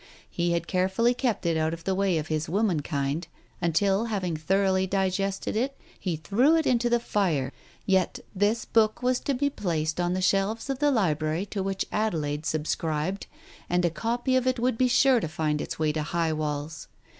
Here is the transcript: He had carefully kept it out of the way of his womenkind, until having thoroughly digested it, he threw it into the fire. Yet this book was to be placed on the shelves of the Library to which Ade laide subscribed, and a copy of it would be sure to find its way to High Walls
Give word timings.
He 0.31 0.53
had 0.53 0.65
carefully 0.65 1.13
kept 1.13 1.45
it 1.45 1.57
out 1.57 1.75
of 1.75 1.83
the 1.83 1.93
way 1.93 2.17
of 2.17 2.25
his 2.25 2.47
womenkind, 2.49 3.27
until 3.61 4.05
having 4.05 4.35
thoroughly 4.35 4.87
digested 4.87 5.55
it, 5.55 5.77
he 5.99 6.15
threw 6.15 6.55
it 6.55 6.65
into 6.65 6.89
the 6.89 6.99
fire. 6.99 7.53
Yet 7.85 8.17
this 8.33 8.65
book 8.65 9.03
was 9.03 9.19
to 9.19 9.35
be 9.35 9.51
placed 9.51 9.99
on 10.01 10.13
the 10.13 10.19
shelves 10.23 10.71
of 10.71 10.79
the 10.79 10.89
Library 10.89 11.45
to 11.51 11.61
which 11.61 11.85
Ade 11.93 12.15
laide 12.15 12.47
subscribed, 12.47 13.27
and 13.69 13.85
a 13.85 13.91
copy 13.91 14.35
of 14.35 14.47
it 14.47 14.57
would 14.57 14.75
be 14.75 14.87
sure 14.87 15.19
to 15.19 15.27
find 15.27 15.61
its 15.61 15.77
way 15.77 15.91
to 15.91 16.01
High 16.01 16.33
Walls 16.33 16.87